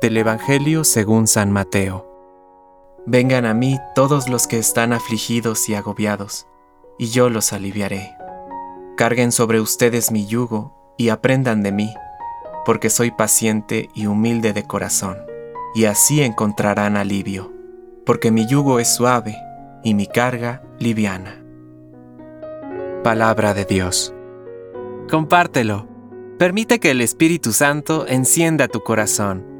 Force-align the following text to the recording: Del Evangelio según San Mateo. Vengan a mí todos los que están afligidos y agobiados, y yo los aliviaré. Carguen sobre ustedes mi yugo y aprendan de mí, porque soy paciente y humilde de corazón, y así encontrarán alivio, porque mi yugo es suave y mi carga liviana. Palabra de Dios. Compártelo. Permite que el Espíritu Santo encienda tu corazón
Del 0.00 0.16
Evangelio 0.16 0.82
según 0.82 1.28
San 1.28 1.52
Mateo. 1.52 2.08
Vengan 3.06 3.44
a 3.46 3.54
mí 3.54 3.78
todos 3.94 4.28
los 4.28 4.46
que 4.46 4.58
están 4.58 4.92
afligidos 4.92 5.68
y 5.68 5.74
agobiados, 5.74 6.46
y 6.98 7.10
yo 7.10 7.30
los 7.30 7.52
aliviaré. 7.52 8.16
Carguen 8.96 9.30
sobre 9.30 9.60
ustedes 9.60 10.10
mi 10.10 10.26
yugo 10.26 10.94
y 10.96 11.10
aprendan 11.10 11.62
de 11.62 11.72
mí, 11.72 11.94
porque 12.64 12.90
soy 12.90 13.10
paciente 13.10 13.90
y 13.94 14.06
humilde 14.06 14.52
de 14.52 14.64
corazón, 14.64 15.18
y 15.74 15.84
así 15.84 16.22
encontrarán 16.22 16.96
alivio, 16.96 17.52
porque 18.04 18.30
mi 18.30 18.46
yugo 18.46 18.80
es 18.80 18.92
suave 18.92 19.36
y 19.84 19.94
mi 19.94 20.06
carga 20.06 20.62
liviana. 20.78 21.44
Palabra 23.04 23.54
de 23.54 23.64
Dios. 23.64 24.12
Compártelo. 25.08 25.86
Permite 26.38 26.80
que 26.80 26.90
el 26.90 27.00
Espíritu 27.00 27.52
Santo 27.52 28.06
encienda 28.08 28.66
tu 28.66 28.82
corazón 28.82 29.51